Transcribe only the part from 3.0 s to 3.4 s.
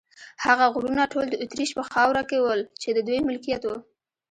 دوی